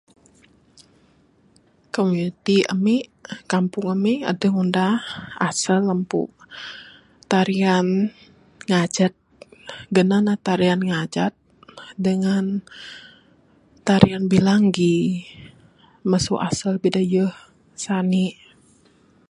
[1.93, 2.95] Komuniti ami
[3.51, 4.95] kampung ami adeh ne ngundah
[5.49, 6.21] asal ampu
[7.31, 7.87] tarian
[8.69, 9.13] ngajat
[9.95, 11.33] ganan ne tarian ngajat
[12.05, 12.45] dangan
[13.87, 14.97] tarian bilanggi
[16.09, 17.33] masu asal bidayuh
[17.83, 18.25] sani.